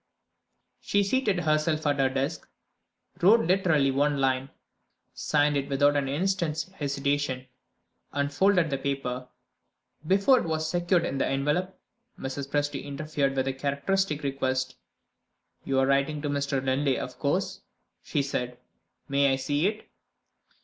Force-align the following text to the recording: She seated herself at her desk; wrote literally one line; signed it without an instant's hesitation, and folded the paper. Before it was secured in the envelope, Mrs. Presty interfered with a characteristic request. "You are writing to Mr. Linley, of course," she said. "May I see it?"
She 0.79 1.03
seated 1.03 1.41
herself 1.41 1.85
at 1.85 1.99
her 1.99 2.09
desk; 2.09 2.49
wrote 3.21 3.41
literally 3.45 3.91
one 3.91 4.17
line; 4.19 4.49
signed 5.13 5.55
it 5.55 5.69
without 5.69 5.95
an 5.95 6.07
instant's 6.07 6.63
hesitation, 6.71 7.45
and 8.11 8.33
folded 8.33 8.71
the 8.71 8.79
paper. 8.79 9.27
Before 10.07 10.39
it 10.39 10.45
was 10.45 10.67
secured 10.67 11.05
in 11.05 11.19
the 11.19 11.27
envelope, 11.27 11.77
Mrs. 12.17 12.47
Presty 12.47 12.83
interfered 12.83 13.35
with 13.35 13.47
a 13.47 13.53
characteristic 13.53 14.23
request. 14.23 14.75
"You 15.65 15.77
are 15.77 15.85
writing 15.85 16.19
to 16.23 16.29
Mr. 16.29 16.65
Linley, 16.65 16.97
of 16.97 17.19
course," 17.19 17.61
she 18.01 18.23
said. 18.23 18.57
"May 19.07 19.31
I 19.31 19.35
see 19.35 19.67
it?" 19.67 19.87